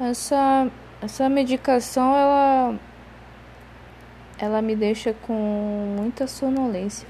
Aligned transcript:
essa 0.00 0.70
essa 1.02 1.28
medicação 1.28 2.14
ela 2.16 2.78
ela 4.38 4.62
me 4.62 4.74
deixa 4.74 5.12
com 5.12 5.94
muita 5.98 6.26
sonolência. 6.26 7.06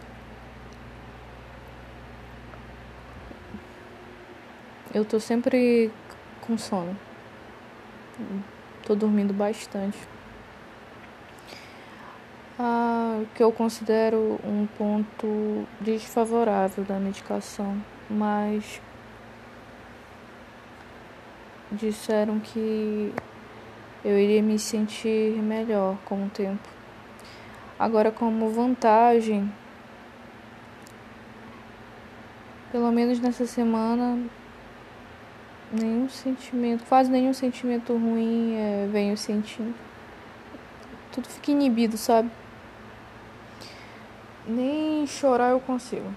Eu 4.92 5.04
tô 5.04 5.20
sempre 5.20 5.92
com 6.40 6.58
sono. 6.58 6.96
Tô 8.84 8.96
dormindo 8.96 9.32
bastante. 9.32 9.96
Ah, 12.58 13.22
que 13.34 13.42
eu 13.42 13.52
considero 13.52 14.40
um 14.44 14.66
ponto 14.66 15.66
desfavorável 15.80 16.84
da 16.84 16.98
medicação, 16.98 17.80
mas 18.08 18.82
disseram 21.72 22.40
que 22.40 23.12
eu 24.04 24.18
iria 24.18 24.42
me 24.42 24.58
sentir 24.58 25.32
melhor 25.42 25.96
com 26.04 26.26
o 26.26 26.30
tempo. 26.30 26.68
Agora, 27.78 28.10
como 28.10 28.50
vantagem, 28.50 29.50
pelo 32.72 32.90
menos 32.92 33.20
nessa 33.20 33.46
semana, 33.46 34.18
nenhum 35.72 36.08
sentimento, 36.08 36.84
quase 36.88 37.10
nenhum 37.10 37.32
sentimento 37.32 37.92
ruim 37.92 38.54
é, 38.54 38.88
venho 38.90 39.16
sentindo. 39.16 39.74
Tudo 41.12 41.28
fica 41.28 41.50
inibido, 41.50 41.96
sabe? 41.96 42.30
Nem 44.46 45.06
chorar 45.06 45.50
eu 45.50 45.60
consigo. 45.60 46.12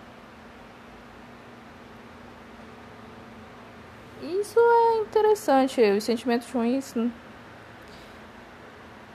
Isso 4.43 4.59
é 4.59 4.97
interessante. 4.99 5.81
Os 5.81 6.03
sentimentos 6.03 6.51
ruins 6.51 6.93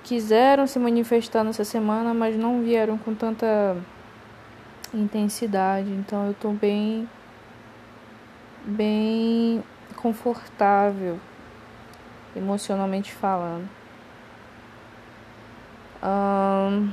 quiseram 0.03 0.67
se 0.67 0.79
manifestar 0.79 1.45
nessa 1.45 1.65
semana, 1.65 2.15
mas 2.15 2.35
não 2.35 2.63
vieram 2.63 2.97
com 2.97 3.15
tanta 3.15 3.77
intensidade. 4.95 5.91
Então 5.91 6.29
eu 6.29 6.33
tô 6.33 6.51
bem 6.53 7.07
bem 8.65 9.63
confortável 9.97 11.21
emocionalmente 12.35 13.13
falando. 13.13 13.69
Um, 16.03 16.91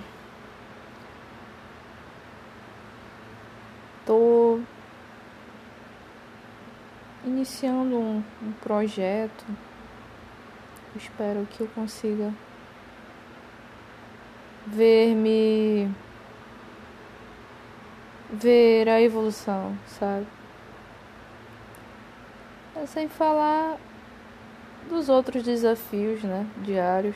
tô 4.05 4.59
iniciando 7.25 7.97
um, 7.97 8.23
um 8.41 8.51
projeto. 8.61 9.45
Espero 10.95 11.45
que 11.51 11.61
eu 11.61 11.67
consiga 11.67 12.33
ver-me 14.67 15.89
ver 18.31 18.87
a 18.87 19.01
evolução, 19.01 19.77
sabe? 19.87 20.25
É 22.75 22.85
sem 22.85 23.09
falar 23.09 23.77
dos 24.89 25.09
outros 25.09 25.43
desafios, 25.43 26.23
né, 26.23 26.47
diários. 26.63 27.15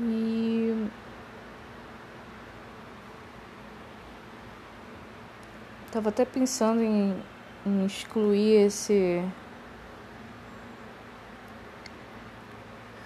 E 0.00 0.88
tava 5.90 6.10
até 6.10 6.24
pensando 6.24 6.82
em, 6.82 7.20
em 7.66 7.84
excluir 7.84 8.66
esse 8.66 9.24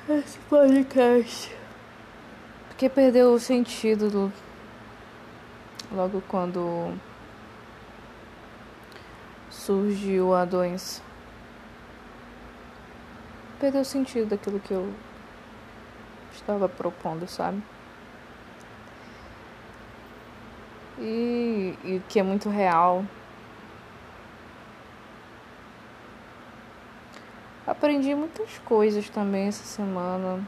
esse 0.08 0.38
podcast. 0.50 1.54
Porque 2.68 2.88
perdeu 2.88 3.32
o 3.32 3.40
sentido 3.40 4.10
do. 4.10 4.32
Logo 5.92 6.20
quando 6.28 6.92
surgiu 9.50 10.34
a 10.34 10.44
doença. 10.44 11.00
Perdeu 13.60 13.82
o 13.82 13.84
sentido 13.84 14.28
daquilo 14.28 14.60
que 14.60 14.72
eu 14.72 14.92
estava 16.32 16.68
propondo, 16.68 17.26
sabe? 17.28 17.62
E, 21.06 21.76
e 21.84 22.02
que 22.08 22.18
é 22.18 22.22
muito 22.22 22.48
real. 22.48 23.04
Aprendi 27.66 28.14
muitas 28.14 28.58
coisas 28.64 29.10
também 29.10 29.48
essa 29.48 29.64
semana. 29.64 30.42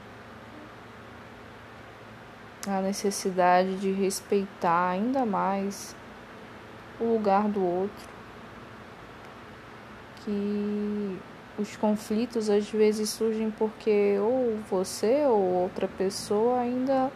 A 2.66 2.80
necessidade 2.80 3.76
de 3.76 3.92
respeitar 3.92 4.88
ainda 4.88 5.26
mais 5.26 5.94
o 6.98 7.04
lugar 7.04 7.48
do 7.48 7.62
outro. 7.62 8.08
Que 10.24 11.18
os 11.58 11.76
conflitos 11.76 12.48
às 12.48 12.70
vezes 12.70 13.10
surgem 13.10 13.50
porque 13.50 14.18
ou 14.18 14.56
você 14.70 15.26
ou 15.26 15.38
outra 15.38 15.86
pessoa 15.86 16.60
ainda 16.60 17.12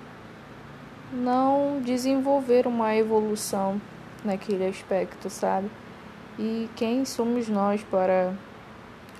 não 1.12 1.80
desenvolveram 1.80 2.70
uma 2.70 2.94
evolução 2.94 3.80
naquele 4.24 4.66
aspecto, 4.66 5.28
sabe? 5.28 5.70
E 6.38 6.68
quem 6.76 7.04
somos 7.04 7.48
nós 7.48 7.82
para 7.82 8.32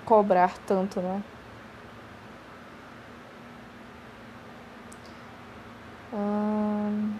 cobrar 0.04 0.56
tanto, 0.66 1.00
né? 1.00 1.22
Hum, 6.12 7.14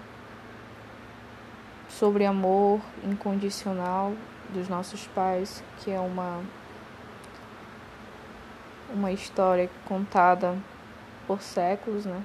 sobre 1.89 2.25
amor 2.25 2.81
incondicional 3.05 4.13
dos 4.51 4.69
nossos 4.69 5.07
pais, 5.09 5.63
que 5.79 5.91
é 5.91 6.01
uma 6.01 6.43
uma 8.93 9.13
história 9.13 9.71
contada 9.87 10.57
por 11.27 11.41
séculos, 11.41 12.05
né? 12.05 12.23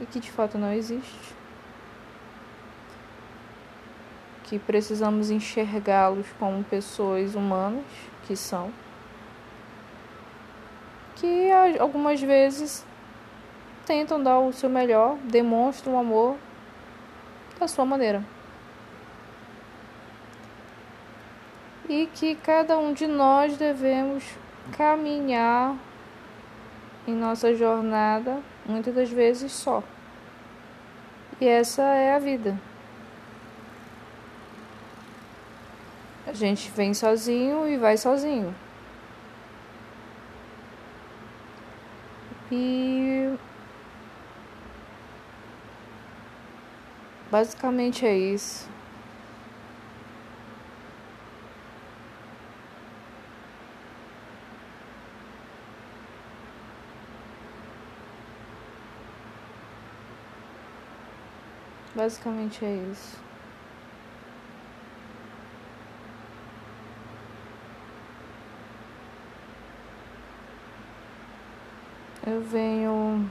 E 0.00 0.06
que 0.06 0.20
de 0.20 0.30
fato 0.30 0.56
não 0.56 0.72
existe. 0.72 1.34
Que 4.44 4.58
precisamos 4.58 5.30
enxergá-los 5.30 6.26
como 6.38 6.64
pessoas 6.64 7.34
humanas 7.34 7.84
que 8.26 8.36
são, 8.36 8.72
que 11.16 11.50
algumas 11.78 12.20
vezes 12.20 12.84
tentam 13.84 14.22
dar 14.22 14.38
o 14.38 14.52
seu 14.52 14.68
melhor, 14.68 15.16
demonstram 15.24 15.94
o 15.94 15.98
amor 15.98 16.36
da 17.58 17.66
sua 17.66 17.84
maneira. 17.84 18.22
E 21.88 22.06
que 22.14 22.34
cada 22.34 22.78
um 22.78 22.92
de 22.92 23.06
nós 23.06 23.56
devemos 23.56 24.22
caminhar 24.76 25.74
em 27.06 27.14
nossa 27.14 27.54
jornada, 27.54 28.42
muitas 28.68 28.94
das 28.94 29.10
vezes 29.10 29.50
só. 29.50 29.82
E 31.40 31.48
essa 31.48 31.82
é 31.82 32.14
a 32.14 32.18
vida. 32.18 32.56
A 36.26 36.32
gente 36.32 36.70
vem 36.70 36.92
sozinho 36.92 37.66
e 37.66 37.78
vai 37.78 37.96
sozinho. 37.96 38.54
E 42.52 43.34
basicamente 47.30 48.06
é 48.06 48.16
isso. 48.16 48.68
Basicamente 61.98 62.64
é 62.64 62.76
isso. 62.92 63.18
eu 72.24 72.40
venho 72.42 73.28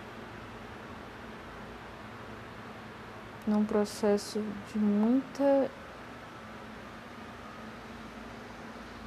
num 3.47 3.63
processo 3.63 4.43
de 4.73 4.77
muita 4.77 5.71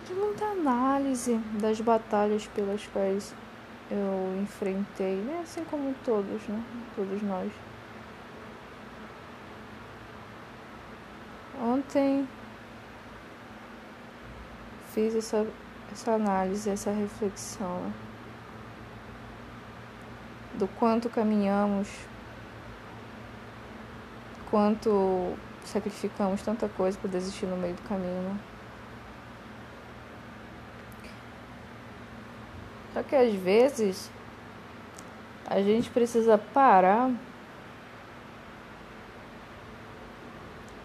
de 0.06 0.14
muita 0.14 0.46
análise 0.46 1.34
das 1.60 1.80
batalhas 1.82 2.46
pelas 2.46 2.86
quais 2.86 3.34
eu 3.90 4.40
enfrentei, 4.40 5.16
né? 5.16 5.40
assim 5.42 5.64
como 5.64 5.94
todos, 6.02 6.48
né? 6.48 6.64
Todos 6.96 7.20
nós. 7.20 7.52
Ontem 11.62 12.26
fiz 14.94 15.14
essa, 15.14 15.46
essa 15.92 16.12
análise, 16.12 16.70
essa 16.70 16.90
reflexão 16.90 17.92
do 20.54 20.66
quanto 20.66 21.10
caminhamos, 21.10 21.86
quanto 24.50 25.34
sacrificamos 25.62 26.40
tanta 26.40 26.66
coisa 26.66 26.98
para 26.98 27.10
desistir 27.10 27.44
no 27.44 27.58
meio 27.58 27.74
do 27.74 27.82
caminho. 27.82 28.40
Só 32.94 33.02
que 33.02 33.14
às 33.14 33.34
vezes 33.34 34.10
a 35.46 35.60
gente 35.60 35.90
precisa 35.90 36.38
parar 36.38 37.10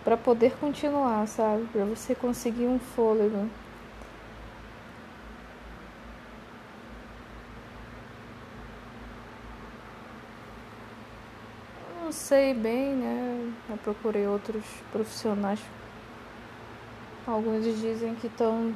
para 0.05 0.15
poder 0.15 0.55
continuar, 0.57 1.27
sabe? 1.27 1.65
Para 1.73 1.83
você 1.83 2.15
conseguir 2.15 2.67
um 2.67 2.79
fôlego. 2.79 3.49
não 12.05 12.11
sei 12.11 12.53
bem, 12.53 12.93
né? 12.93 13.51
Eu 13.67 13.77
procurei 13.77 14.27
outros 14.27 14.63
profissionais. 14.91 15.59
Alguns 17.25 17.65
dizem 17.65 18.13
que 18.13 18.27
estão 18.27 18.75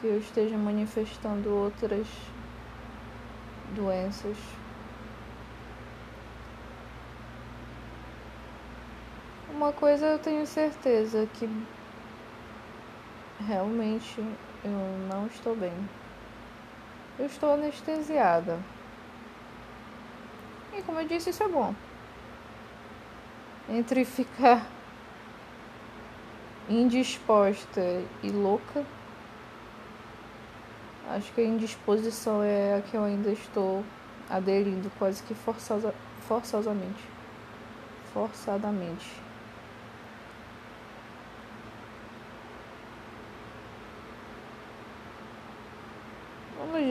que 0.00 0.06
eu 0.06 0.18
esteja 0.20 0.56
manifestando 0.56 1.50
outras 1.50 2.06
doenças. 3.74 4.36
Uma 9.58 9.72
coisa 9.72 10.06
eu 10.06 10.20
tenho 10.20 10.46
certeza 10.46 11.28
que 11.34 11.50
realmente 13.44 14.20
eu 14.64 14.70
não 15.12 15.26
estou 15.26 15.56
bem. 15.56 15.72
Eu 17.18 17.26
estou 17.26 17.54
anestesiada. 17.54 18.60
E 20.72 20.80
como 20.82 21.00
eu 21.00 21.08
disse, 21.08 21.30
isso 21.30 21.42
é 21.42 21.48
bom. 21.48 21.74
Entre 23.68 24.04
ficar 24.04 24.64
indisposta 26.70 27.80
e 28.22 28.30
louca, 28.30 28.86
acho 31.10 31.32
que 31.32 31.40
a 31.40 31.44
indisposição 31.44 32.44
é 32.44 32.76
a 32.76 32.80
que 32.80 32.96
eu 32.96 33.02
ainda 33.02 33.32
estou 33.32 33.84
aderindo 34.30 34.88
quase 35.00 35.20
que 35.24 35.34
forçosa, 35.34 35.92
forçosamente. 36.28 37.02
Forçadamente. 38.14 39.27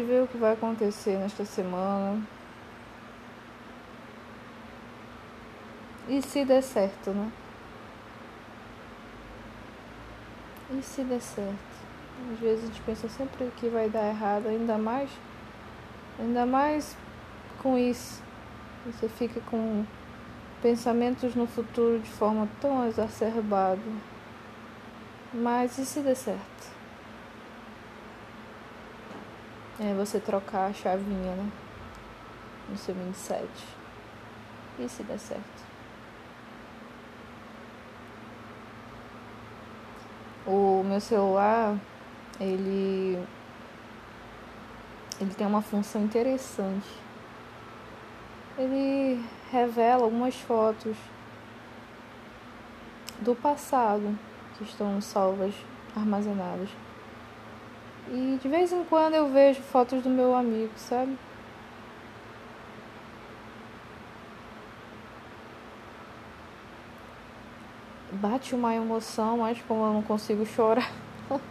Ver 0.08 0.24
o 0.24 0.28
que 0.28 0.38
vai 0.38 0.54
acontecer 0.54 1.18
nesta 1.18 1.44
semana. 1.44 2.22
E 6.08 6.22
se 6.22 6.46
der 6.46 6.64
certo, 6.64 7.12
né? 7.12 7.30
E 10.72 10.82
se 10.82 11.04
der 11.04 11.20
certo? 11.20 11.78
Às 12.32 12.40
vezes 12.40 12.64
a 12.64 12.68
gente 12.68 12.82
pensa 12.82 13.10
sempre 13.10 13.52
que 13.58 13.68
vai 13.68 13.90
dar 13.90 14.08
errado, 14.08 14.48
ainda 14.48 14.78
mais, 14.78 15.10
ainda 16.18 16.46
mais 16.46 16.96
com 17.62 17.78
isso. 17.78 18.24
Você 18.86 19.10
fica 19.10 19.42
com 19.42 19.86
pensamentos 20.62 21.36
no 21.36 21.46
futuro 21.46 22.00
de 22.00 22.10
forma 22.10 22.48
tão 22.62 22.88
exacerbada. 22.88 23.82
Mas 25.34 25.78
e 25.78 25.86
se 25.86 26.00
der 26.00 26.16
certo? 26.16 26.77
É 29.80 29.94
você 29.94 30.20
trocar 30.20 30.72
a 30.72 30.74
chavinha, 30.74 31.36
né? 31.36 31.52
No 32.68 32.76
seu 32.76 32.96
27. 32.96 33.48
E 34.80 34.90
se 34.90 35.04
der 35.04 35.20
certo? 35.20 35.68
O 40.48 40.84
meu 40.84 41.00
celular, 41.00 41.78
ele 42.40 43.24
ele 45.20 45.34
tem 45.34 45.46
uma 45.46 45.62
função 45.62 46.04
interessante. 46.04 46.88
Ele 48.58 49.24
revela 49.52 50.04
algumas 50.04 50.36
fotos 50.36 50.98
do 53.20 53.36
passado 53.36 54.18
que 54.58 54.64
estão 54.64 55.00
salvas, 55.02 55.54
armazenadas. 55.96 56.70
E 58.10 58.40
de 58.42 58.48
vez 58.48 58.72
em 58.72 58.84
quando 58.86 59.16
eu 59.16 59.30
vejo 59.30 59.62
fotos 59.62 60.02
do 60.02 60.10
meu 60.10 60.36
amigo, 60.36 60.72
sabe? 60.78 61.18
bate 68.18 68.56
uma 68.56 68.74
emoção, 68.74 69.38
mas 69.38 69.62
como 69.68 69.86
eu 69.86 69.94
não 69.94 70.02
consigo 70.02 70.46
chorar, 70.46 70.92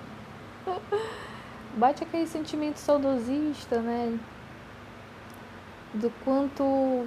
bate 1.76 2.03
aquele 2.03 2.26
sentimento 2.26 2.79
saudosista, 2.79 3.81
né? 3.81 4.19
Do 5.94 6.11
quanto. 6.25 6.62
O 6.62 7.06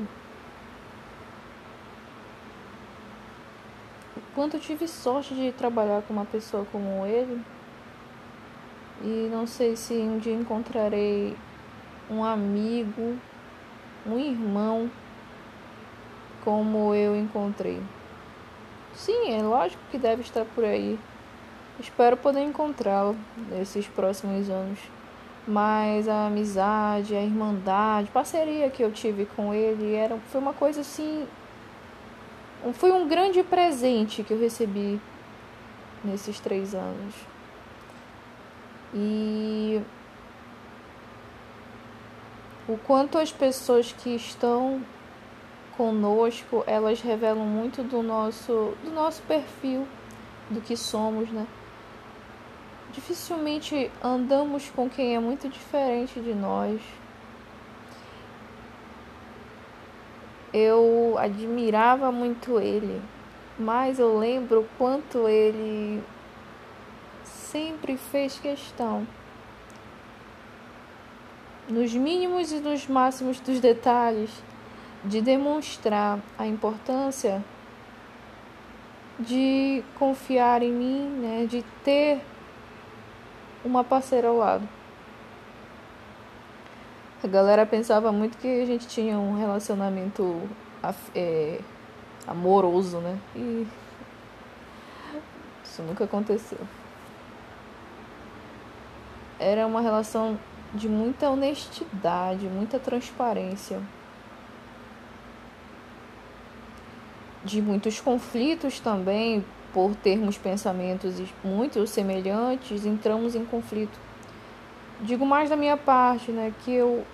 quanto 4.33 4.57
eu 4.57 4.61
tive 4.61 4.87
sorte 4.87 5.35
de 5.35 5.51
trabalhar 5.51 6.01
com 6.03 6.13
uma 6.13 6.25
pessoa 6.25 6.65
como 6.71 7.05
ele. 7.05 7.41
E 9.01 9.29
não 9.31 9.47
sei 9.47 9.75
se 9.75 9.93
um 9.93 10.19
dia 10.19 10.33
encontrarei 10.33 11.35
um 12.09 12.23
amigo, 12.23 13.17
um 14.05 14.19
irmão 14.19 14.89
como 16.43 16.93
eu 16.93 17.15
encontrei. 17.15 17.81
Sim, 18.93 19.31
é 19.31 19.41
lógico 19.41 19.81
que 19.91 19.97
deve 19.97 20.21
estar 20.21 20.43
por 20.43 20.63
aí. 20.63 20.99
Espero 21.79 22.17
poder 22.17 22.41
encontrá-lo 22.41 23.15
nesses 23.49 23.87
próximos 23.87 24.49
anos. 24.49 24.79
Mas 25.47 26.07
a 26.07 26.27
amizade, 26.27 27.15
a 27.15 27.21
irmandade, 27.21 28.11
parceria 28.11 28.69
que 28.69 28.83
eu 28.83 28.91
tive 28.91 29.25
com 29.25 29.53
ele 29.53 29.95
era, 29.95 30.17
foi 30.31 30.41
uma 30.41 30.53
coisa 30.53 30.81
assim. 30.81 31.25
Foi 32.73 32.91
um 32.91 33.07
grande 33.07 33.41
presente 33.41 34.21
que 34.23 34.33
eu 34.33 34.39
recebi 34.39 34.99
nesses 36.03 36.39
três 36.39 36.75
anos. 36.75 37.15
E 38.93 39.81
o 42.67 42.77
quanto 42.77 43.17
as 43.17 43.31
pessoas 43.31 43.91
que 43.91 44.15
estão 44.15 44.81
conosco, 45.75 46.63
elas 46.67 47.01
revelam 47.01 47.45
muito 47.45 47.83
do 47.83 48.03
nosso, 48.03 48.73
do 48.83 48.91
nosso 48.91 49.21
perfil, 49.23 49.87
do 50.49 50.59
que 50.59 50.75
somos, 50.75 51.29
né? 51.29 51.47
Dificilmente 52.91 53.91
andamos 54.03 54.69
com 54.71 54.89
quem 54.89 55.15
é 55.15 55.19
muito 55.19 55.47
diferente 55.47 56.19
de 56.19 56.33
nós. 56.33 56.81
Eu 60.51 61.15
admirava 61.17 62.11
muito 62.11 62.59
ele, 62.59 62.99
mas 63.57 63.99
eu 63.99 64.17
lembro 64.17 64.67
quanto 64.77 65.27
ele 65.27 66.03
sempre 67.51 67.97
fez 67.97 68.39
questão 68.39 69.07
nos 71.67 71.93
mínimos 71.93 72.51
e 72.51 72.59
nos 72.59 72.87
máximos 72.87 73.39
dos 73.39 73.59
detalhes 73.59 74.29
de 75.03 75.21
demonstrar 75.21 76.19
a 76.37 76.45
importância 76.45 77.43
de 79.19 79.83
confiar 79.95 80.61
em 80.61 80.71
mim, 80.71 81.09
né, 81.21 81.45
de 81.47 81.63
ter 81.83 82.21
uma 83.65 83.83
parceira 83.83 84.27
ao 84.27 84.37
lado. 84.37 84.67
A 87.23 87.27
galera 87.27 87.65
pensava 87.65 88.11
muito 88.11 88.37
que 88.37 88.61
a 88.61 88.65
gente 88.65 88.87
tinha 88.87 89.19
um 89.19 89.37
relacionamento 89.37 90.41
é, 91.13 91.59
amoroso, 92.25 92.99
né? 92.99 93.19
E 93.35 93.67
isso 95.65 95.83
nunca 95.83 96.05
aconteceu. 96.05 96.59
Era 99.39 99.65
uma 99.65 99.81
relação 99.81 100.37
de 100.73 100.89
muita 100.89 101.29
honestidade, 101.29 102.45
muita 102.47 102.77
transparência. 102.77 103.81
de 107.43 107.61
muitos 107.61 107.99
conflitos 107.99 108.79
também, 108.79 109.43
por 109.73 109.95
termos 109.95 110.37
pensamentos 110.37 111.15
muito 111.43 111.85
semelhantes, 111.87 112.85
entramos 112.85 113.35
em 113.35 113.45
conflito. 113.45 113.97
Digo 115.01 115.25
mais 115.25 115.49
da 115.49 115.55
minha 115.55 115.77
parte, 115.77 116.31
né, 116.31 116.53
que 116.63 116.73
eu 116.73 117.05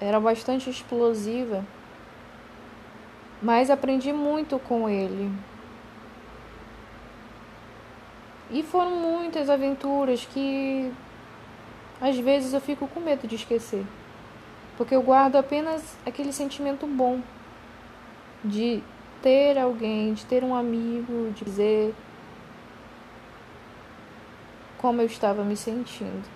era 0.00 0.20
bastante 0.20 0.68
explosiva, 0.68 1.64
mas 3.40 3.70
aprendi 3.70 4.12
muito 4.12 4.58
com 4.58 4.88
ele. 4.88 5.32
E 8.50 8.62
foram 8.62 8.92
muitas 8.92 9.50
aventuras 9.50 10.24
que 10.24 10.92
às 12.00 12.16
vezes 12.18 12.52
eu 12.52 12.60
fico 12.60 12.86
com 12.86 13.00
medo 13.00 13.26
de 13.26 13.34
esquecer. 13.34 13.84
Porque 14.76 14.94
eu 14.94 15.02
guardo 15.02 15.36
apenas 15.36 15.96
aquele 16.04 16.32
sentimento 16.32 16.86
bom 16.86 17.20
de 18.44 18.82
ter 19.22 19.58
alguém, 19.58 20.12
de 20.14 20.24
ter 20.26 20.44
um 20.44 20.54
amigo, 20.54 21.32
de 21.34 21.44
dizer 21.44 21.94
como 24.78 25.00
eu 25.00 25.06
estava 25.06 25.42
me 25.42 25.56
sentindo. 25.56 26.28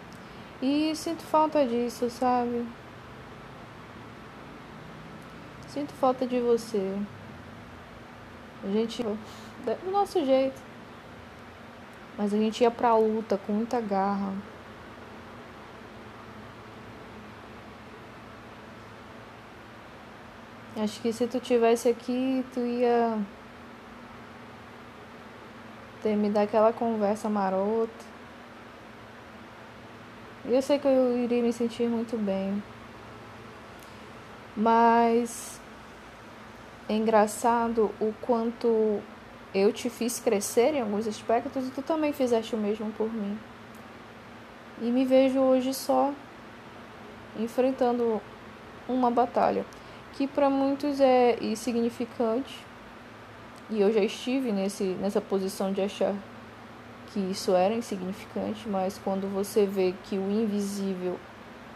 E 0.62 0.94
sinto 0.96 1.22
falta 1.22 1.64
disso, 1.64 2.10
sabe? 2.10 2.66
Sinto 5.68 5.92
falta 5.92 6.26
de 6.26 6.40
você. 6.40 6.98
A 8.64 8.68
gente 8.68 9.02
do 9.02 9.90
nosso 9.90 10.24
jeito. 10.24 10.69
Mas 12.20 12.34
a 12.34 12.36
gente 12.36 12.62
ia 12.62 12.70
pra 12.70 12.94
luta 12.94 13.40
com 13.46 13.54
muita 13.54 13.80
garra. 13.80 14.34
Acho 20.76 21.00
que 21.00 21.14
se 21.14 21.26
tu 21.26 21.40
tivesse 21.40 21.88
aqui, 21.88 22.44
tu 22.52 22.60
ia 22.60 23.18
ter 26.02 26.14
me 26.14 26.28
dar 26.28 26.42
aquela 26.42 26.74
conversa 26.74 27.30
marota. 27.30 28.04
E 30.44 30.52
eu 30.52 30.60
sei 30.60 30.78
que 30.78 30.86
eu 30.86 31.16
iria 31.16 31.42
me 31.42 31.54
sentir 31.54 31.88
muito 31.88 32.18
bem. 32.18 32.62
Mas 34.54 35.58
é 36.86 36.92
engraçado 36.92 37.90
o 37.98 38.12
quanto 38.20 39.00
eu 39.54 39.72
te 39.72 39.90
fiz 39.90 40.20
crescer 40.20 40.74
em 40.74 40.80
alguns 40.80 41.06
aspectos 41.06 41.66
e 41.66 41.70
tu 41.70 41.82
também 41.82 42.12
fizeste 42.12 42.54
o 42.54 42.58
mesmo 42.58 42.90
por 42.92 43.12
mim. 43.12 43.38
E 44.80 44.90
me 44.90 45.04
vejo 45.04 45.38
hoje 45.40 45.74
só 45.74 46.12
enfrentando 47.38 48.20
uma 48.88 49.10
batalha 49.10 49.64
que 50.12 50.26
para 50.26 50.50
muitos 50.50 51.00
é 51.00 51.38
insignificante. 51.40 52.64
E 53.68 53.80
eu 53.80 53.92
já 53.92 54.00
estive 54.00 54.50
nesse, 54.52 54.84
nessa 54.84 55.20
posição 55.20 55.72
de 55.72 55.80
achar 55.80 56.14
que 57.08 57.20
isso 57.20 57.54
era 57.54 57.74
insignificante, 57.74 58.68
mas 58.68 59.00
quando 59.02 59.32
você 59.32 59.66
vê 59.66 59.94
que 60.04 60.16
o 60.16 60.30
invisível 60.30 61.18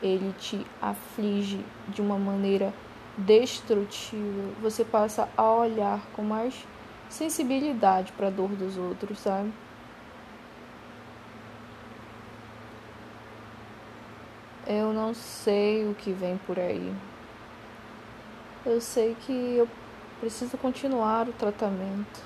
ele 0.03 0.33
te 0.39 0.65
aflige 0.81 1.65
de 1.89 2.03
uma 2.03 2.19
maneira 2.19 2.73
destrutiva, 3.17 4.53
você 4.61 4.85
passa 4.85 5.29
a 5.37 5.53
olhar 5.53 6.01
com 6.15 6.23
mais 6.23 6.67
sensibilidade 7.09 8.13
para 8.13 8.29
a 8.29 8.31
dor 8.31 8.51
dos 8.51 8.77
outros, 8.77 9.19
sabe? 9.19 9.53
Eu 14.67 14.93
não 14.93 15.13
sei 15.13 15.87
o 15.87 15.95
que 15.95 16.11
vem 16.11 16.39
por 16.39 16.59
aí. 16.59 16.95
Eu 18.65 18.81
sei 18.81 19.15
que 19.15 19.33
eu 19.33 19.69
preciso 20.21 20.57
continuar 20.57 21.29
o 21.29 21.33
tratamento. 21.33 22.23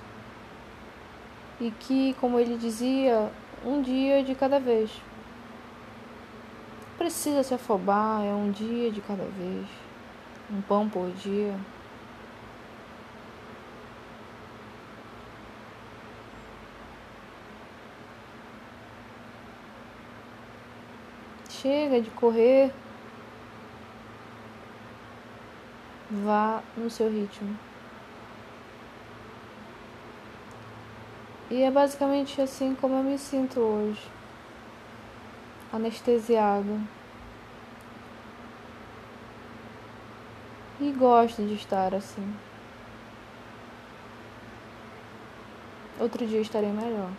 E 1.61 1.73
que, 1.73 2.15
como 2.21 2.39
ele 2.39 2.57
dizia, 2.57 3.29
um 3.65 3.83
dia 3.83 4.23
de 4.23 4.37
cada 4.37 4.61
vez. 4.61 4.91
Precisa 6.97 7.43
se 7.43 7.55
afobar, 7.55 8.23
é 8.25 8.33
um 8.33 8.53
dia 8.53 8.93
de 8.93 9.01
cada 9.01 9.25
vez. 9.25 9.67
Um 10.49 10.61
pão 10.63 10.89
por 10.89 11.11
dia. 11.11 11.55
Chega 21.61 22.01
de 22.01 22.09
correr. 22.11 22.73
Vá 26.09 26.63
no 26.77 26.89
seu 26.89 27.11
ritmo. 27.11 27.59
E 31.51 31.63
é 31.63 31.71
basicamente 31.71 32.41
assim 32.41 32.77
como 32.77 32.95
eu 32.95 33.03
me 33.03 33.19
sinto 33.19 33.59
hoje. 33.59 34.07
Anestesiada. 35.73 36.81
E 40.81 40.93
gosto 40.93 41.45
de 41.45 41.55
estar 41.55 41.93
assim. 41.93 42.37
Outro 45.99 46.25
dia 46.25 46.41
estarei 46.41 46.71
melhor. 46.71 47.11